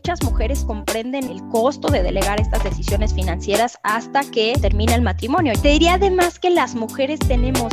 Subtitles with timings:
[0.00, 5.52] muchas mujeres comprenden el costo de delegar estas decisiones financieras hasta que termina el matrimonio.
[5.60, 7.70] Te diría además que las mujeres tenemos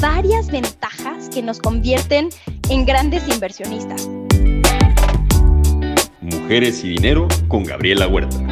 [0.00, 2.30] varias ventajas que nos convierten
[2.70, 4.08] en grandes inversionistas.
[6.22, 8.45] Mujeres y Dinero con Gabriela Huerta.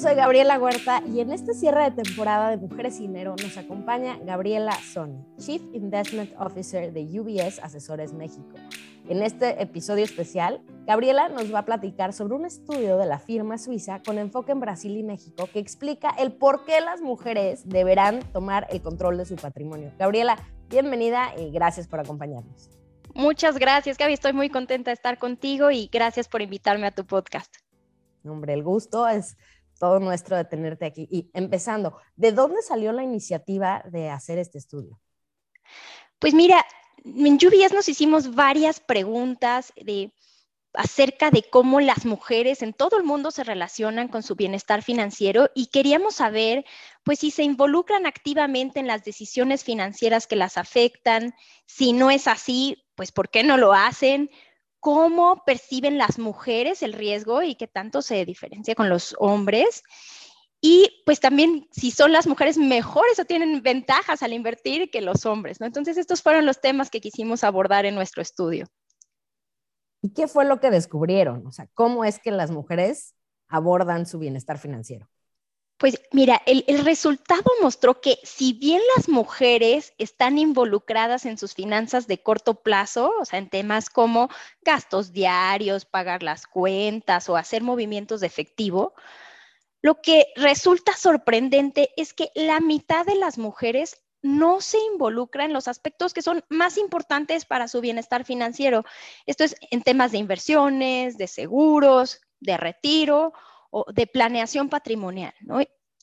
[0.00, 4.18] Soy Gabriela Huerta y en este cierre de temporada de Mujeres y Dinero nos acompaña
[4.22, 8.48] Gabriela Sony, Chief Investment Officer de UBS Asesores México.
[9.10, 13.58] En este episodio especial, Gabriela nos va a platicar sobre un estudio de la firma
[13.58, 18.20] suiza con enfoque en Brasil y México que explica el por qué las mujeres deberán
[18.32, 19.92] tomar el control de su patrimonio.
[19.98, 20.38] Gabriela,
[20.70, 22.70] bienvenida y gracias por acompañarnos.
[23.12, 24.14] Muchas gracias, Gaby.
[24.14, 27.54] Estoy muy contenta de estar contigo y gracias por invitarme a tu podcast.
[28.24, 29.36] Hombre, el gusto es
[29.80, 31.08] todo nuestro de tenerte aquí.
[31.10, 35.00] Y empezando, ¿de dónde salió la iniciativa de hacer este estudio?
[36.18, 36.64] Pues mira,
[37.02, 40.12] en Lluvias nos hicimos varias preguntas de,
[40.74, 45.50] acerca de cómo las mujeres en todo el mundo se relacionan con su bienestar financiero
[45.54, 46.66] y queríamos saber,
[47.02, 52.28] pues, si se involucran activamente en las decisiones financieras que las afectan, si no es
[52.28, 54.30] así, pues, ¿por qué no lo hacen?
[54.80, 59.82] ¿Cómo perciben las mujeres el riesgo y qué tanto se diferencia con los hombres?
[60.62, 65.24] Y pues también si son las mujeres mejores o tienen ventajas al invertir que los
[65.24, 65.66] hombres, ¿no?
[65.66, 68.66] Entonces estos fueron los temas que quisimos abordar en nuestro estudio.
[70.02, 71.46] ¿Y qué fue lo que descubrieron?
[71.46, 73.14] O sea, ¿cómo es que las mujeres
[73.48, 75.08] abordan su bienestar financiero?
[75.80, 82.06] Pues mira, el, resultado mostró que si bien las mujeres están involucradas en sus finanzas
[82.06, 84.28] de corto plazo, o sea, en temas como
[84.60, 88.92] gastos diarios, pagar las cuentas o hacer movimientos de efectivo,
[89.80, 95.54] lo que resulta sorprendente es que la mitad de las mujeres no se involucra en
[95.54, 98.84] los aspectos que son más importantes para su bienestar financiero.
[99.24, 103.32] Esto es en temas de inversiones, de seguros, de retiro
[103.70, 105.60] o de planeación patrimonial, ¿no?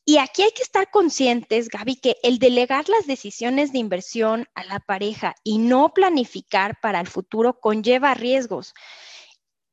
[0.09, 4.63] Y aquí hay que estar conscientes, Gaby, que el delegar las decisiones de inversión a
[4.63, 8.73] la pareja y no planificar para el futuro conlleva riesgos.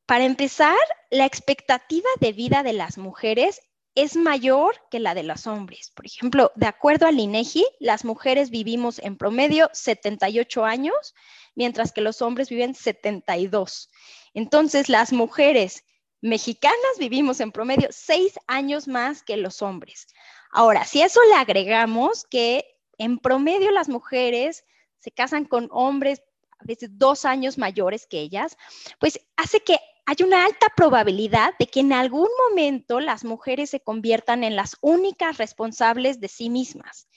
[0.05, 0.77] Para empezar,
[1.09, 3.61] la expectativa de vida de las mujeres
[3.95, 5.91] es mayor que la de los hombres.
[5.95, 11.15] Por ejemplo, de acuerdo al INEGI, las mujeres vivimos en promedio 78 años,
[11.55, 13.89] mientras que los hombres viven 72.
[14.33, 15.85] Entonces, las mujeres
[16.25, 20.07] mexicanas vivimos en promedio 6 años más que los hombres.
[20.51, 22.65] Ahora, si eso le agregamos que
[22.97, 24.65] en promedio las mujeres
[24.99, 26.23] se casan con hombres
[26.59, 28.57] a veces dos años mayores que ellas,
[28.99, 29.77] pues hace que
[30.07, 34.77] hay una alta probabilidad de que en algún momento las mujeres se conviertan en las
[34.81, 37.07] únicas responsables de sí mismas.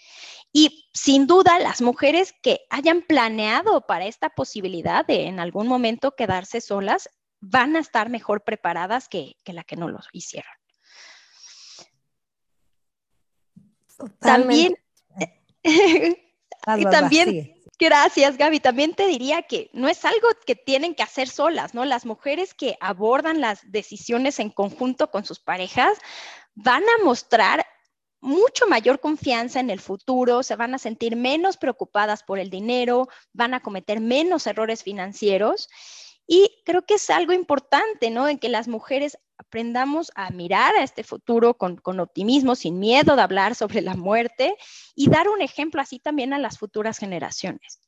[0.52, 6.14] Y sin duda, las mujeres que hayan planeado para esta posibilidad de en algún momento
[6.14, 7.08] quedarse solas
[7.40, 10.52] van a estar mejor preparadas que, que la que no lo hicieron.
[14.20, 14.76] También,
[15.62, 18.58] y también Gracias, Gaby.
[18.58, 21.84] También te diría que no es algo que tienen que hacer solas, ¿no?
[21.84, 25.96] Las mujeres que abordan las decisiones en conjunto con sus parejas
[26.56, 27.64] van a mostrar
[28.20, 33.06] mucho mayor confianza en el futuro, se van a sentir menos preocupadas por el dinero,
[33.32, 35.68] van a cometer menos errores financieros.
[36.28, 38.28] Y creo que es algo importante, ¿no?
[38.28, 43.16] En que las mujeres aprendamos a mirar a este futuro con, con, optimismo, sin miedo
[43.16, 44.54] de hablar sobre la muerte
[44.94, 47.80] y dar un ejemplo así también a las futuras generaciones.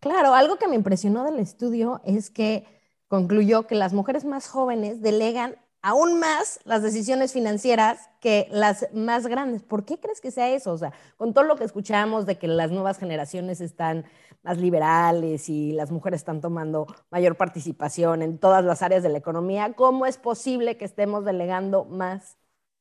[0.00, 2.66] Claro, algo que me impresionó del estudio es que
[3.08, 9.26] concluyó que las mujeres más jóvenes delegan aún más las decisiones financieras que las más
[9.26, 9.62] grandes.
[9.62, 10.72] ¿Por qué crees que sea eso?
[10.72, 14.04] O sea, con todo lo que escuchamos de que las nuevas generaciones están
[14.42, 19.18] más liberales y las mujeres están tomando mayor participación en todas las áreas de la
[19.18, 22.36] economía, ¿cómo es posible que estemos delegando más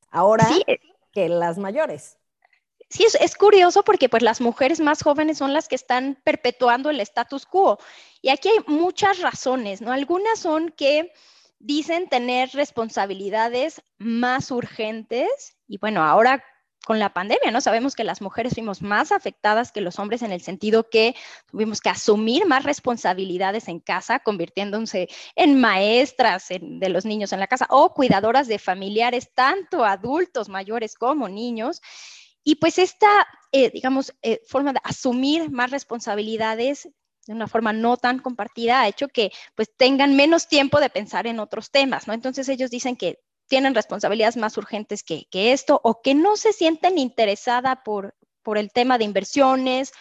[0.10, 0.48] ahora
[1.12, 2.18] que las mayores?
[2.89, 6.89] Sí, es, es, curioso porque pues las mujeres más jóvenes son las que están perpetuando
[6.89, 7.78] el status quo.
[8.22, 9.92] Y aquí hay muchas razones, ¿no?
[9.92, 11.13] Algunas son que
[11.60, 16.44] dicen tener responsabilidades más urgentes y bueno, ahora
[16.89, 17.62] con la pandemia, ¿no?
[17.62, 21.15] Sabemos que las mujeres fuimos más afectadas que los hombres en el sentido que
[21.45, 27.45] tuvimos que asumir más responsabilidades en casa, convirtiéndose en maestras de los niños en la
[27.45, 31.80] casa o cuidadoras de familiares, tanto adultos mayores como niños.
[32.44, 36.89] Y pues esta, eh, digamos, eh, forma de asumir más responsabilidades
[37.27, 41.27] de una forma no tan compartida ha hecho que pues tengan menos tiempo de pensar
[41.27, 42.15] en otros temas, ¿no?
[42.15, 43.19] Entonces ellos dicen que
[43.50, 48.72] tienen responsabilidades más urgentes que, esto o que no se sienten interesada por, por el
[48.72, 49.92] tema de inversiones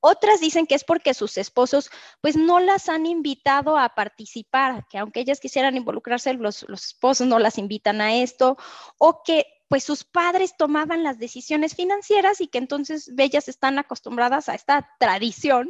[0.00, 1.90] Otras dicen que es porque sus esposos
[2.20, 7.26] pues no las han invitado a participar, que aunque ellas quisieran involucrarse, los, los esposos
[7.26, 8.56] no las invitan a esto,
[8.98, 14.48] o que pues sus padres tomaban las decisiones financieras y que entonces ellas están acostumbradas
[14.48, 15.68] a esta tradición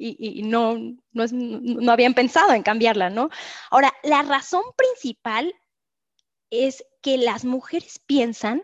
[0.00, 0.76] y, no,
[1.10, 3.30] no, no, habían pensado en cambiarla, ¿no?
[3.68, 5.52] Ahora, la razón principal
[6.50, 8.62] es que las mujeres piensan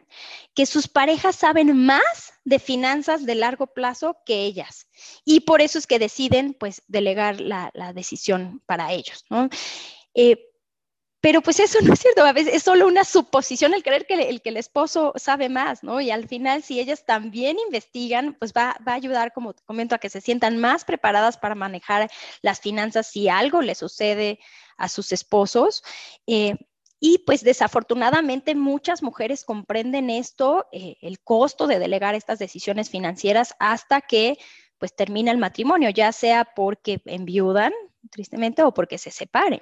[0.54, 4.88] que sus parejas saben más de finanzas de largo plazo que ellas
[5.24, 9.48] y por eso es que deciden pues delegar la, decisión para ellos, ¿no?
[10.14, 10.50] Eh,
[11.24, 14.28] pero pues eso no es cierto, a veces es solo una suposición el creer que
[14.28, 16.02] el, que el esposo sabe más, ¿no?
[16.02, 19.98] Y al final, si ellas también investigan, pues va, a ayudar, como te comento, a
[19.98, 22.10] que se sientan más preparadas para manejar
[22.42, 24.38] las finanzas si algo le sucede
[24.76, 25.82] a sus esposos.
[26.26, 26.56] Eh,
[27.06, 33.54] y pues desafortunadamente muchas mujeres comprenden esto, eh, el costo de delegar estas decisiones financieras
[33.58, 34.38] hasta que
[34.78, 37.74] pues termina el matrimonio, ya sea porque enviudan,
[38.10, 39.60] tristemente, o porque se separen.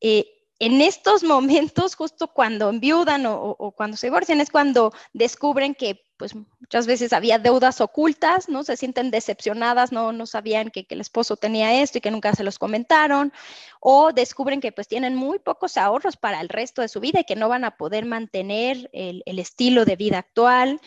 [0.00, 0.26] Eh,
[0.60, 6.34] en estos momentos, justo cuando enviudan o, cuando se divorcian, es cuando descubren que pues
[6.34, 8.62] muchas veces había deudas ocultas, ¿no?
[8.64, 12.44] Se sienten decepcionadas, no, no sabían que, el esposo tenía esto y que nunca se
[12.44, 13.32] los comentaron,
[13.80, 17.24] o descubren que pues tienen muy pocos ahorros para el resto de su vida y
[17.24, 20.80] que no van a poder mantener el, el estilo de vida actual.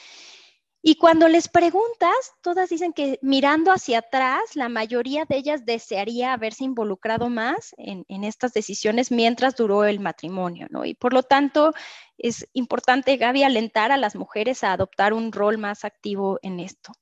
[0.90, 6.32] Y cuando les preguntas, todas dicen que mirando hacia atrás, la mayoría de ellas desearía
[6.32, 10.86] haberse involucrado más en, estas decisiones mientras duró el matrimonio, ¿no?
[10.86, 11.74] Y por lo tanto,
[12.18, 16.94] es importante, Gaby, alentar a las mujeres a adoptar un rol más activo en esto.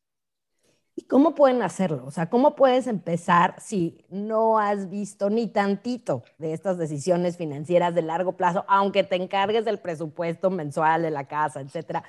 [0.95, 2.05] ¿Y cómo pueden hacerlo?
[2.07, 7.93] O sea, ¿cómo puedes empezar si no has visto ni tantito de estas decisiones financieras
[7.93, 12.03] de largo plazo, aunque te encargues del presupuesto mensual de la casa, etcétera?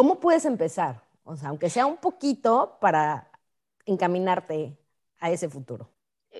[0.00, 1.04] ¿Cómo puedes empezar?
[1.24, 3.30] O sea, aunque sea un poquito para
[3.84, 4.78] encaminarte
[5.18, 5.90] a ese futuro.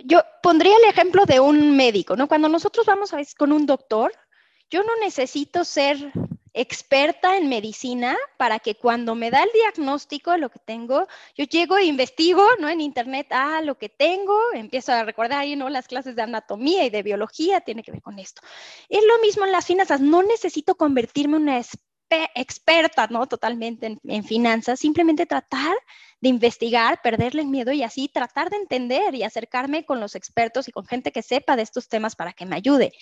[0.06, 2.26] Yo pondría el ejemplo de un médico, ¿no?
[2.26, 4.12] Cuando nosotros vamos a veces con un doctor,
[4.70, 6.10] yo no necesito ser
[6.54, 11.06] experta en medicina para que cuando me da el diagnóstico de lo que tengo,
[11.36, 12.68] yo llego e investigo, ¿no?
[12.70, 15.68] En internet, ah, lo que tengo, empiezo a recordar ahí, ¿no?
[15.68, 18.40] Las clases de anatomía y de biología tiene que ver con esto.
[18.88, 21.89] Es lo mismo en las finanzas, no necesito convertirme en una experta,
[23.10, 23.26] ¿no?
[23.26, 25.76] Totalmente en, finanzas, simplemente tratar
[26.20, 30.68] de investigar, perderle el miedo y así tratar de entender y acercarme con los expertos
[30.68, 32.92] y con gente que sepa de estos temas para que me ayude.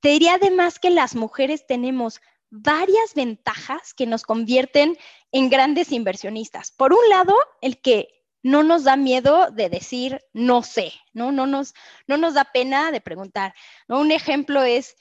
[0.00, 2.20] Te diría además que las mujeres tenemos
[2.50, 4.96] varias ventajas que nos convierten
[5.32, 6.70] en grandes inversionistas.
[6.70, 8.08] Por un lado, el que
[8.42, 11.32] no nos da miedo de decir no sé, ¿no?
[11.32, 11.74] No nos,
[12.06, 13.54] no nos da pena de preguntar.
[13.88, 14.96] Un ejemplo es,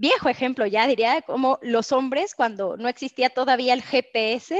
[0.00, 4.58] viejo ejemplo ya, diría, como los hombres cuando no existía todavía el GPS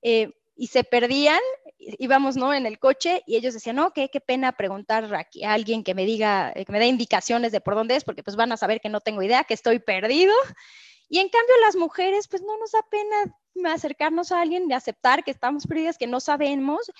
[0.00, 1.40] eh, y se perdían,
[1.78, 2.54] íbamos ¿no?
[2.54, 6.06] en el coche y ellos decían, no, qué, qué pena preguntar a, alguien que me
[6.06, 8.80] diga, eh, que me dé indicaciones de por dónde es, porque pues van a saber
[8.80, 10.32] que no tengo idea, que estoy perdido.
[11.10, 15.24] Y en cambio las mujeres, pues no nos da pena acercarnos a alguien, de aceptar
[15.24, 16.90] que estamos perdidas, que no sabemos.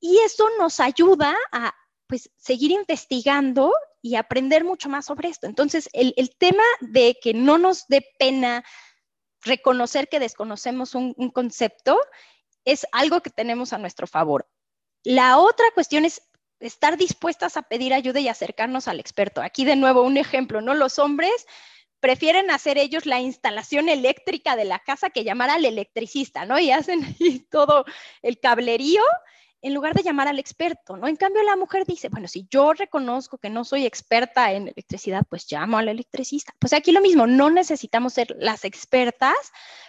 [0.00, 1.74] Y eso nos ayuda a
[2.06, 3.72] pues seguir investigando
[4.02, 5.46] y aprender mucho más sobre esto.
[5.46, 8.64] Entonces, el, tema de que no nos dé pena
[9.42, 11.98] reconocer que desconocemos un, concepto
[12.64, 14.48] es algo que tenemos a nuestro favor.
[15.04, 16.22] La otra cuestión es
[16.60, 19.42] estar dispuestas a pedir ayuda y acercarnos al experto.
[19.42, 20.74] Aquí de nuevo un ejemplo, ¿no?
[20.74, 21.46] Los hombres
[22.00, 26.58] prefieren hacer ellos la instalación eléctrica de la casa que llamar al electricista, ¿no?
[26.58, 27.16] Y hacen
[27.50, 27.84] todo
[28.22, 29.02] el cablerío
[29.66, 31.08] en lugar de llamar al experto, ¿no?
[31.08, 35.24] En cambio, la mujer dice, bueno, si yo reconozco que no soy experta en electricidad,
[35.28, 36.54] pues llamo al electricista.
[36.60, 39.34] Pues aquí lo mismo, no necesitamos ser las expertas,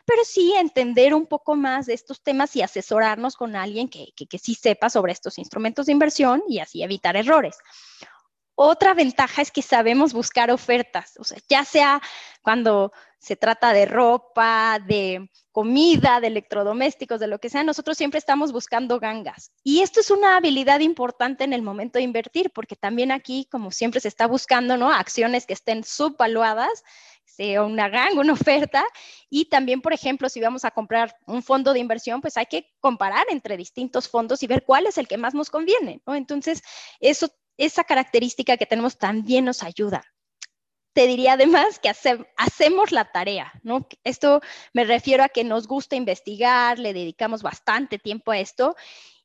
[0.03, 4.39] pero sí entender un poco más de estos temas y asesorarnos con alguien que, que
[4.39, 7.55] sí sepa sobre estos instrumentos de inversión y así evitar errores.
[8.59, 12.01] Otra ventaja es que sabemos buscar ofertas, o sea, ya sea
[12.41, 18.17] cuando se trata de ropa, de comida, de electrodomésticos, de lo que sea, nosotros siempre
[18.17, 19.51] estamos buscando gangas.
[19.63, 23.69] Y esto es una habilidad importante en el momento de invertir, porque también aquí, como
[23.69, 24.91] siempre se está buscando, ¿no?
[24.91, 26.83] Acciones que estén subvaluadas,
[27.25, 28.83] sea una ganga, una oferta.
[29.29, 32.73] Y también, por ejemplo, si vamos a comprar un fondo de inversión, pues hay que
[32.79, 36.15] comparar entre distintos fondos y ver cuál es el que más nos conviene, ¿no?
[36.15, 36.63] Entonces,
[36.99, 40.03] eso esa característica que tenemos también nos ayuda.
[40.93, 41.89] Te diría además que
[42.37, 43.87] hacemos la tarea, ¿no?
[44.03, 44.41] Esto
[44.73, 48.75] me refiero a que nos gusta investigar, le dedicamos bastante tiempo a esto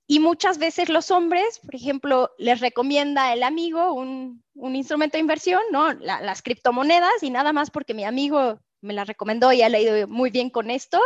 [0.06, 5.62] y muchas veces los hombres, por ejemplo, les recomienda el amigo un, instrumento de inversión,
[5.70, 5.92] ¿no?
[5.94, 10.30] las criptomonedas y nada más porque mi amigo me la recomendó y ha leído muy
[10.30, 11.00] bien con esto,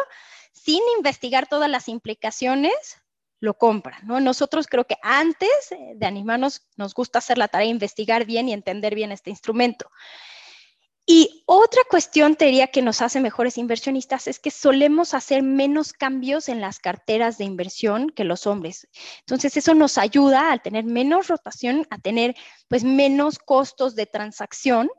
[0.52, 2.72] sin investigar todas las implicaciones
[3.40, 4.20] lo compra, ¿no?
[4.20, 8.94] Nosotros creo que antes de animarnos nos gusta hacer la tarea, investigar bien y entender
[8.94, 9.90] bien este instrumento.
[11.08, 15.92] Y otra cuestión, te diría, que nos hace mejores inversionistas es que solemos hacer menos
[15.92, 18.88] cambios en las carteras de inversión que los hombres.
[19.20, 22.34] Entonces, eso nos ayuda a tener menos rotación, a tener
[22.66, 24.90] pues menos costos de transacción.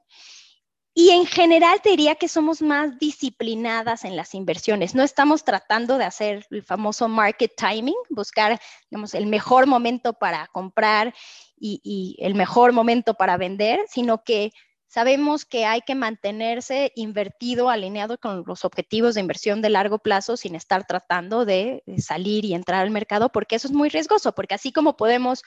[1.00, 4.96] Y en general te diría que somos más disciplinadas en las inversiones.
[4.96, 10.48] No estamos tratando de hacer el famoso market timing, buscar digamos, el mejor momento para
[10.48, 11.14] comprar
[11.56, 14.52] y, y el mejor momento para vender, sino que
[14.90, 20.38] Sabemos que hay que mantenerse invertido, alineado con los objetivos de inversión de largo plazo
[20.38, 24.56] sin estar tratando de salir y entrar al mercado, porque eso es muy riesgoso, porque
[24.56, 25.44] así como podemos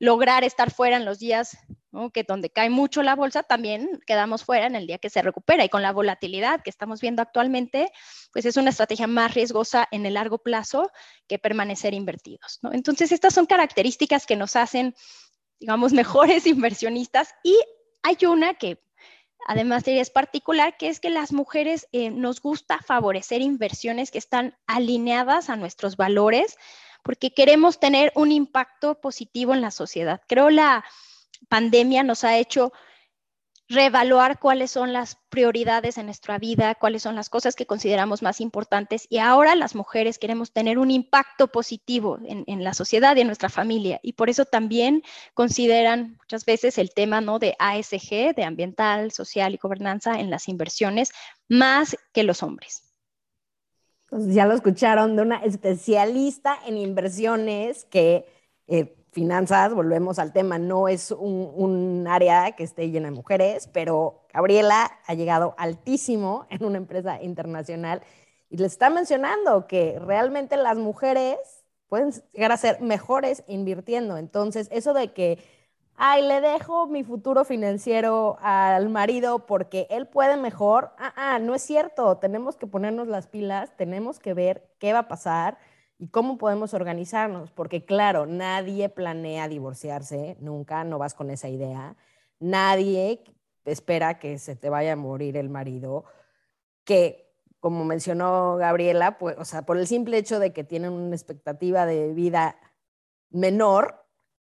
[0.00, 1.56] lograr estar fuera en los días
[2.12, 5.64] que donde cae mucho la bolsa, también quedamos fuera en el día que se recupera.
[5.64, 7.92] Y con la volatilidad que estamos viendo actualmente,
[8.32, 10.90] pues es una estrategia más riesgosa en el largo plazo
[11.28, 12.60] que permanecer invertidos.
[12.72, 14.94] Entonces, estas son características que nos hacen,
[15.58, 17.58] digamos, mejores inversionistas y
[18.02, 18.82] hay una que
[19.46, 24.56] además es particular, que es que las mujeres eh, nos gusta favorecer inversiones que están
[24.66, 26.56] alineadas a nuestros valores
[27.02, 30.20] porque queremos tener un impacto positivo en la sociedad.
[30.26, 30.84] Creo la
[31.48, 32.72] pandemia nos ha hecho
[33.70, 38.40] reevaluar cuáles son las prioridades en nuestra vida, cuáles son las cosas que consideramos más
[38.40, 39.06] importantes.
[39.08, 43.48] Y ahora las mujeres queremos tener un impacto positivo en, la sociedad y en nuestra
[43.48, 44.00] familia.
[44.02, 45.04] Y por eso también
[45.34, 47.38] consideran muchas veces el tema ¿no?
[47.38, 51.12] de ASG, de ambiental, social y gobernanza en las inversiones,
[51.48, 52.89] más que los hombres.
[54.10, 58.26] Entonces ya lo escucharon de una especialista en inversiones que...
[58.66, 64.22] Eh, finanzas, volvemos al tema, no es un, área que esté llena de mujeres, pero
[64.32, 68.02] Gabriela ha llegado altísimo en una empresa internacional
[68.48, 71.38] y le está mencionando que realmente las mujeres
[71.88, 74.16] pueden llegar a ser mejores invirtiendo.
[74.16, 75.38] Entonces, eso de que,
[76.02, 81.54] ay, le dejo mi futuro financiero al marido porque él puede mejor, ah, ah, no
[81.54, 85.58] es cierto, tenemos que ponernos las pilas, tenemos que ver qué va a pasar
[85.98, 91.96] y cómo podemos organizarnos, porque claro, nadie planea divorciarse, nunca, no vas con esa idea,
[92.38, 93.22] nadie
[93.66, 96.06] espera que se te vaya a morir el marido,
[96.84, 97.30] que
[97.60, 101.84] como mencionó Gabriela, pues, o sea, por el simple hecho de que tienen una expectativa
[101.84, 102.56] de vida
[103.28, 103.99] menor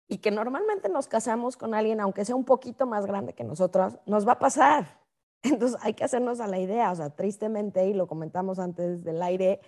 [0.08, 3.98] y que normalmente nos casamos con alguien, aunque sea un poquito más grande que nosotros,
[4.06, 5.00] nos va a pasar.
[5.44, 9.22] Entonces hay que hacernos a la idea, o sea, tristemente, y lo comentamos antes del
[9.22, 9.60] aire,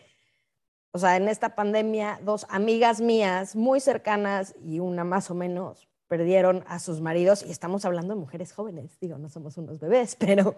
[0.91, 5.87] o sea, en esta pandemia, dos amigas mías muy cercanas y una más o menos
[6.07, 10.15] perdieron a sus maridos y estamos hablando de mujeres jóvenes, digo, no somos unos bebés,
[10.19, 10.55] pero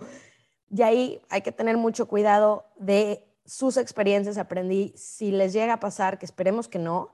[0.69, 4.37] y ahí hay que tener mucho cuidado de sus experiencias.
[4.37, 7.11] Aprendí, si les llega a pasar, que esperemos que no,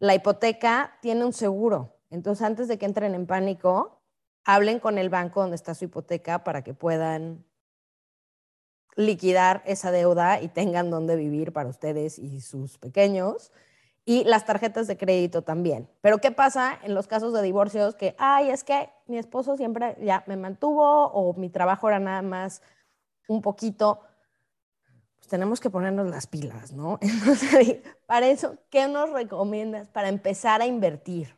[0.00, 1.94] la hipoteca tiene un seguro.
[2.10, 4.02] Entonces, antes de que entren en pánico,
[4.44, 7.44] hablen con el banco donde está su hipoteca para que puedan
[8.96, 13.52] liquidar esa deuda y tengan donde vivir para ustedes y sus pequeños.
[14.06, 15.88] Y las tarjetas de crédito también.
[16.00, 19.96] Pero ¿qué pasa en los casos de divorcios que, ay, es que mi esposo siempre
[20.00, 22.62] ya me mantuvo o mi trabajo era nada más
[23.28, 24.00] un poquito?
[25.30, 26.98] Tenemos que ponernos las pilas, ¿no?
[27.00, 31.36] Entonces, para eso, ¿qué nos recomiendas para empezar a invertir?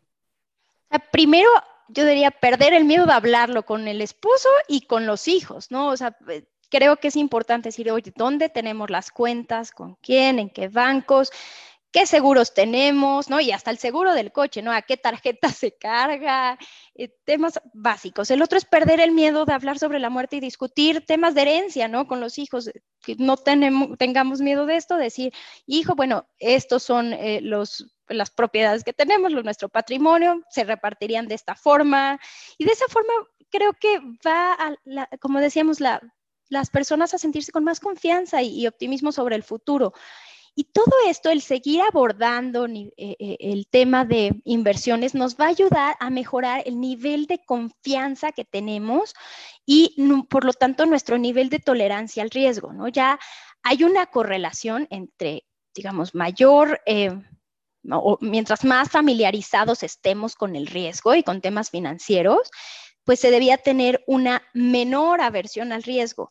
[1.11, 1.49] Primero,
[1.89, 5.89] yo diría perder el miedo de hablarlo con el esposo y con los hijos, ¿no?
[5.89, 6.17] O sea,
[6.71, 9.71] creo que es importante decir, oye, ¿dónde tenemos las cuentas?
[9.73, 10.39] ¿Con quién?
[10.39, 11.31] ¿En qué bancos?
[11.93, 13.29] ¿Qué seguros tenemos?
[13.29, 13.41] ¿no?
[13.41, 14.73] Y hasta el seguro del coche, ¿no?
[14.73, 16.59] ¿A qué tarjeta se carga?
[16.95, 18.31] Eh, temas básicos.
[18.31, 21.43] El otro es perder el miedo de hablar sobre la muerte y discutir temas de
[21.43, 22.07] herencia, ¿no?
[22.07, 22.71] Con los hijos,
[23.03, 25.33] que no tenemos, tengamos miedo de esto, decir,
[25.67, 31.35] hijo, bueno, estos son eh, los las propiedades que tenemos, nuestro patrimonio, se repartirían de
[31.35, 32.21] esta forma.
[32.59, 33.13] Y de esa forma
[33.51, 36.01] creo que va, a como decíamos, la
[36.53, 39.95] las personas a sentirse con más confianza y, optimismo sobre el futuro.
[40.55, 45.49] Y todo esto, el seguir abordando eh, eh, el tema de inversiones, nos va a
[45.49, 49.15] ayudar a mejorar el nivel de confianza que tenemos
[49.65, 49.97] y,
[50.29, 52.73] por lo tanto, nuestro nivel de tolerancia al riesgo.
[52.75, 52.89] ¿no?
[52.89, 53.19] Ya
[53.63, 55.45] hay una correlación entre,
[55.75, 57.13] digamos, mayor, eh,
[57.91, 62.51] o mientras más familiarizados estemos con el riesgo y con temas financieros,
[63.05, 66.31] pues se debía tener una menor aversión al riesgo.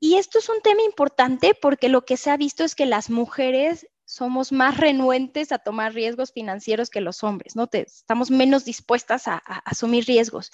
[0.00, 3.10] Y esto es un tema importante porque lo que se ha visto es que las
[3.10, 7.68] mujeres somos más renuentes a tomar riesgos financieros que los hombres, ¿no?
[7.70, 10.50] estamos menos dispuestas a, asumir riesgos.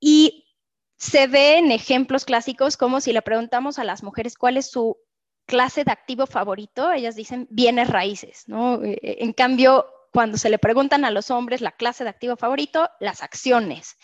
[0.00, 0.44] Y
[0.98, 4.98] se ve en ejemplos clásicos como si le preguntamos a las mujeres cuál es su
[5.46, 8.82] clase de activo favorito, ellas dicen bienes raíces, ¿no?
[8.82, 12.36] Eh, eh, en cambio, cuando se le preguntan a los hombres la clase de activo
[12.36, 13.96] favorito, las acciones.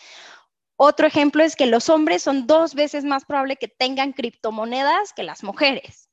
[0.85, 5.23] Otro ejemplo es que los hombres son dos veces más probable que tengan criptomonedas que
[5.23, 6.09] las mujeres.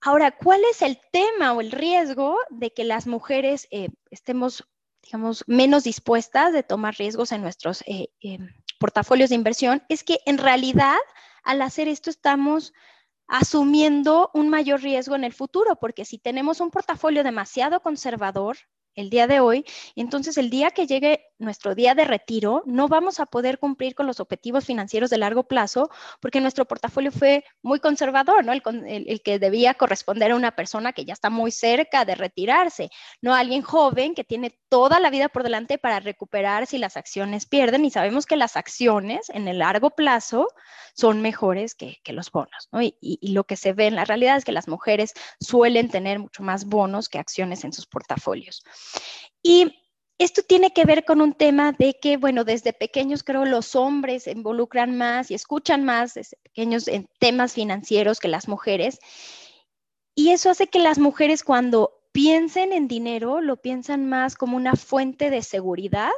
[0.00, 4.62] Ahora, ¿cuál es el tema o el riesgo de que las mujeres eh, estemos,
[5.02, 7.82] digamos, menos dispuestas de tomar riesgos en nuestros
[8.78, 9.82] portafolios de inversión?
[9.88, 10.98] Es que en realidad,
[11.42, 12.72] al hacer esto, estamos
[13.26, 18.58] asumiendo un mayor riesgo en el futuro, porque si tenemos un portafolio demasiado conservador,
[18.94, 19.64] el día de hoy,
[19.96, 24.06] entonces el día que llegue nuestro día de retiro, no vamos a poder cumplir con
[24.06, 28.52] los objetivos financieros de largo plazo porque nuestro portafolio fue muy conservador, ¿no?
[28.52, 32.90] El, el, que debía corresponder a una persona que ya está muy cerca de retirarse,
[33.20, 36.96] no a alguien joven que tiene toda la vida por delante para recuperar si las
[36.96, 40.48] acciones pierden y sabemos que las acciones en el largo plazo
[40.94, 42.82] son mejores que, que los bonos, ¿no?
[42.82, 45.88] Y, y, y lo que se ve en la realidad es que las mujeres suelen
[45.88, 48.62] tener mucho más bonos que acciones en sus portafolios.
[49.42, 49.83] Y
[50.24, 54.24] esto tiene que ver con un tema de que, bueno, desde pequeños creo los hombres
[54.24, 58.98] se involucran más y escuchan más desde pequeños en temas financieros que las mujeres.
[60.14, 64.76] Y eso hace que las mujeres cuando piensen en dinero lo piensan más como una
[64.76, 66.12] fuente de seguridad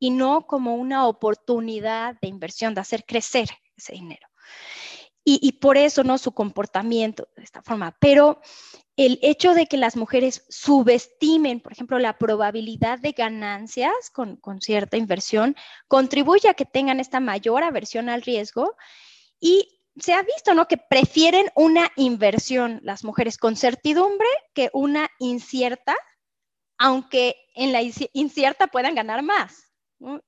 [0.00, 4.26] y no como una oportunidad de inversión, de hacer crecer ese dinero.
[5.28, 6.18] Y, y por eso, ¿no?
[6.18, 7.96] Su comportamiento de esta forma.
[8.00, 8.40] Pero
[8.96, 14.96] el hecho de que las mujeres subestimen, por ejemplo, la probabilidad de ganancias con, cierta
[14.96, 15.54] inversión,
[15.86, 18.74] contribuye a que tengan esta mayor aversión al riesgo
[19.38, 20.66] y se ha visto, ¿no?
[20.66, 25.94] Que prefieren una inversión las mujeres con certidumbre que una incierta,
[26.78, 29.72] aunque en la incierta puedan ganar más.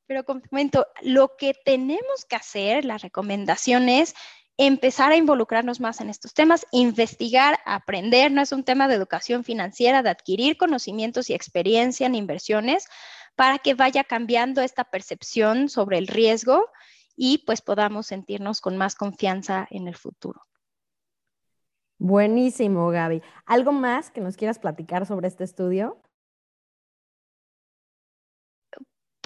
[0.06, 4.14] Pero como comento, lo que tenemos que hacer, la recomendación es
[4.58, 9.44] empezar a involucrarnos más en estos temas, investigar, aprender, no es un tema de educación
[9.44, 12.88] financiera, de adquirir conocimientos y experiencia en inversiones
[13.36, 16.66] para que vaya cambiando esta percepción sobre el riesgo
[17.14, 20.42] y pues podamos sentirnos con más confianza en el futuro.
[21.98, 23.22] Buenísimo, Gaby.
[23.46, 26.00] ¿Algo más que nos quieras platicar sobre este estudio?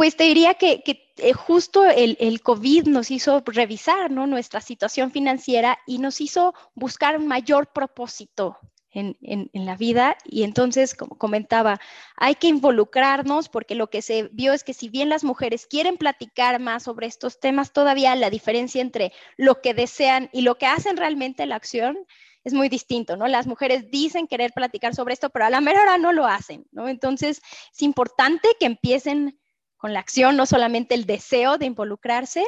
[0.02, 0.82] Pues te diría que,
[1.18, 7.28] eh, justo el, COVID nos hizo revisar nuestra situación financiera y nos hizo buscar un
[7.28, 8.58] mayor propósito
[8.90, 9.16] en,
[9.52, 10.16] la vida.
[10.24, 11.80] Y entonces, como comentaba,
[12.16, 15.96] hay que involucrarnos porque lo que se vio es que si bien las mujeres quieren
[15.98, 20.66] platicar más sobre estos temas, todavía la diferencia entre lo que desean y lo que
[20.66, 21.96] hacen realmente la acción
[22.42, 23.28] es muy distinto, ¿no?
[23.28, 26.66] Las mujeres dicen querer platicar sobre esto, pero a la mera hora no lo hacen,
[26.72, 26.88] ¿no?
[26.88, 27.40] Entonces,
[27.72, 29.38] es importante que empiecen
[29.82, 32.46] con la acción, no solamente el deseo de involucrarse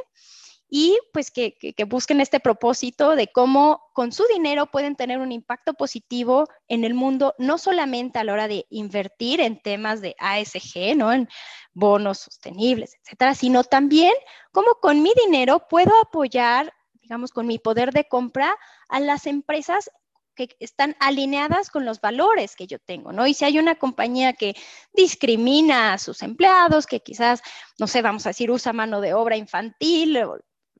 [0.70, 1.56] y pues que,
[1.88, 6.94] busquen este propósito de cómo con su dinero pueden tener un impacto positivo en el
[6.94, 11.12] mundo, no solamente a la hora de invertir en temas de ASG, ¿no?
[11.12, 11.28] En
[11.72, 14.14] bonos sostenibles, etcétera, sino también
[14.52, 18.56] cómo con mi dinero puedo apoyar, digamos, con mi poder de compra
[18.88, 19.90] a las empresas
[20.34, 23.26] que están alineadas con los valores que yo tengo, ¿no?
[23.26, 24.54] Y si hay una compañía que
[24.92, 27.42] discrimina a sus empleados, que quizás,
[27.78, 30.18] no sé, vamos a decir, usa mano de obra infantil,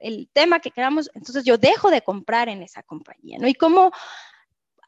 [0.01, 3.49] el tema que queramos, entonces yo dejo de comprar en esa compañía, ¿no?
[3.49, 3.93] Y cómo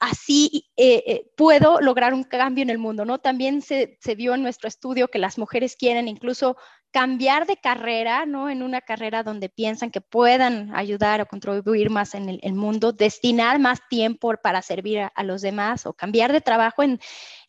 [0.01, 3.19] así eh, eh, puedo lograr un cambio en el mundo, ¿no?
[3.19, 6.57] También se, se, vio en nuestro estudio que las mujeres quieren incluso
[6.97, 8.49] cambiar de carrera, ¿no?
[8.49, 13.59] En una carrera donde piensan que puedan ayudar o contribuir más en el, mundo, destinar
[13.59, 16.99] más tiempo para servir a, los demás o cambiar de trabajo en,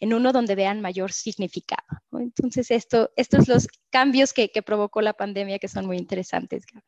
[0.01, 1.87] en uno donde vean mayor significado.
[2.11, 6.85] Entonces, esto, estos los cambios que, que provocó la pandemia que son muy interesantes, Gaby.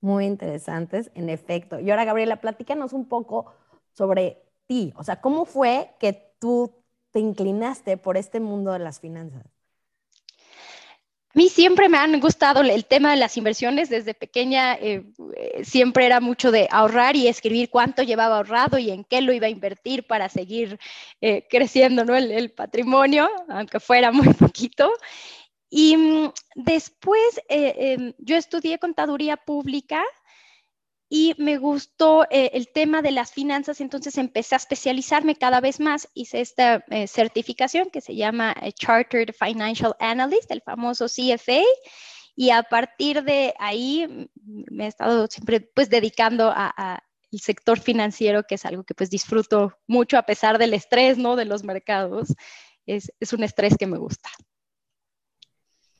[0.00, 1.80] Muy interesantes, en efecto.
[1.80, 3.52] Y ahora, Gabriela, platícanos un poco
[3.90, 4.92] sobre ti.
[4.94, 6.76] O sea, ¿cómo fue que tú
[7.10, 9.57] te inclinaste por este mundo de las finanzas?
[11.38, 13.88] Mí siempre me han gustado el tema de las inversiones.
[13.88, 15.04] Desde pequeña eh,
[15.36, 19.32] eh, siempre era mucho de ahorrar y escribir cuánto llevaba ahorrado y en qué lo
[19.32, 20.80] iba a invertir para seguir
[21.20, 22.16] eh, creciendo ¿no?
[22.16, 24.90] el, el, patrimonio, aunque fuera muy poquito.
[25.70, 30.02] Y mm, después em, yo estudié contaduría pública
[31.10, 35.80] y me gustó eh, el tema de las finanzas, entonces empecé a especializarme cada vez
[35.80, 41.62] más, hice esta eh, certificación que se llama eh, Chartered Financial Analyst, el famoso CFA,
[42.36, 48.44] y a partir de ahí me he estado siempre pues dedicando a, el sector financiero,
[48.44, 51.36] que es algo que pues disfruto mucho a pesar del estrés, ¿no?
[51.36, 52.34] De los mercados.
[52.86, 54.30] Es, es un estrés que me gusta.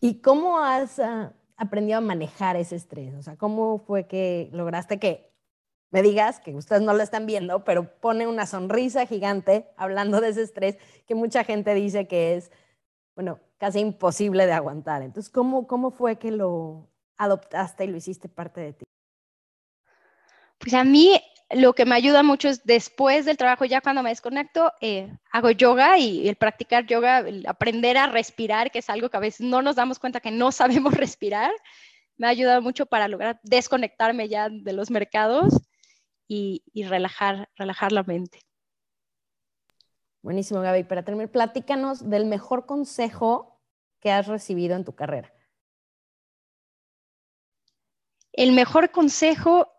[0.01, 3.14] ¿Y cómo has uh, aprendido a manejar ese estrés?
[3.14, 5.29] O sea, ¿cómo fue que lograste que
[5.90, 10.29] me digas, que ustedes no lo están viendo, pero pone una sonrisa gigante hablando de
[10.29, 12.51] ese estrés que mucha gente dice que es,
[13.14, 15.03] bueno, casi imposible de aguantar.
[15.03, 18.85] Entonces, ¿cómo, cómo fue que lo adoptaste y lo hiciste parte de ti?
[20.59, 21.18] Pues a mí
[21.51, 25.51] lo que me ayuda mucho es después del trabajo, ya cuando me desconecto, eh, hago
[25.51, 29.47] yoga y el practicar yoga, el aprender a respirar, que es algo que a veces
[29.47, 31.51] no nos damos cuenta que no sabemos respirar,
[32.17, 35.55] me ha ayudado mucho para lograr desconectarme ya de los mercados
[36.27, 38.43] y, relajar, relajar la mente.
[40.21, 40.85] Buenísimo, Gaby.
[40.85, 43.63] Para terminar, platícanos del mejor consejo
[44.01, 45.33] que has recibido en tu carrera.
[48.33, 49.73] El mejor consejo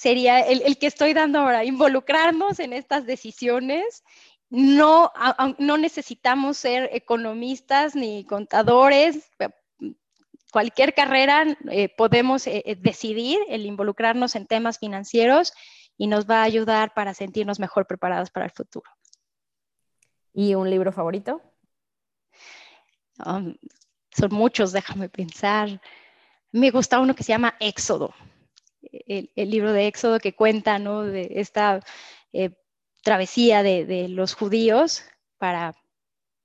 [0.00, 4.02] sería el, que estoy dando ahora, involucrarnos en estas decisiones.
[4.48, 5.12] No,
[5.58, 9.30] no necesitamos ser economistas ni contadores.
[10.50, 15.52] Cualquier carrera eh, podemos eh, eh, decidir el involucrarnos en temas financieros
[15.98, 18.90] y nos va a ayudar para sentirnos mejor preparados para el futuro.
[20.32, 21.42] ¿Y un libro favorito?
[23.26, 23.54] Um,
[24.16, 25.78] son muchos, déjame pensar.
[26.52, 28.14] Me gusta uno que se llama Éxodo,
[29.10, 31.02] el, libro de Éxodo que cuenta ¿no?
[31.02, 31.80] de esta
[32.32, 32.50] eh,
[33.02, 35.02] travesía de, los judíos
[35.38, 35.74] para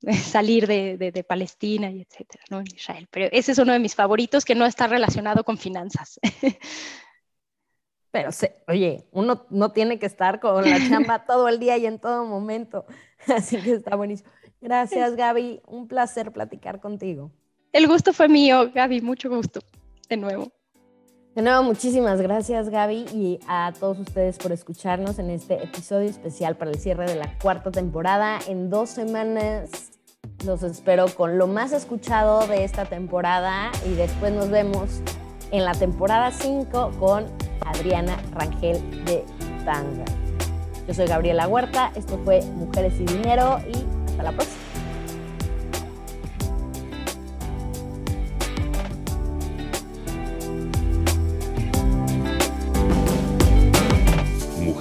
[0.23, 2.59] salir de, Palestina y etcétera, ¿no?
[2.59, 3.07] En Israel.
[3.11, 6.19] Pero ese es uno de mis favoritos que no está relacionado con finanzas.
[8.11, 8.29] Pero,
[8.69, 12.25] oye, uno no tiene que estar con la chamba todo el día y en todo
[12.25, 12.85] momento.
[13.27, 14.29] Así que está buenísimo.
[14.61, 15.61] Gracias, Gaby.
[15.67, 17.31] Un placer platicar contigo.
[17.73, 19.01] El gusto fue mío, Gaby.
[19.01, 19.59] Mucho gusto.
[20.07, 20.49] De nuevo.
[21.35, 26.55] De nuevo, muchísimas gracias, Gaby, y a todos ustedes por escucharnos en este episodio especial
[26.55, 28.39] para el cierre de la cuarta temporada.
[28.47, 29.91] En dos semanas
[30.45, 35.01] los espero con lo más escuchado de esta temporada y después nos vemos
[35.51, 37.25] en la temporada 5 con
[37.65, 39.25] Adriana Rangel de
[39.65, 40.05] Tanga.
[40.87, 44.64] Yo soy Gabriela Huerta, esto fue Mujeres y Dinero y hasta la próxima.